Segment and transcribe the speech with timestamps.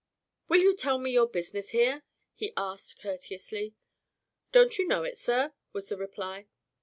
[0.47, 2.01] "Will you tell me your business here?"
[2.33, 3.75] he asked courteously.
[4.51, 6.47] "Don't you know it, sir?" was the reply.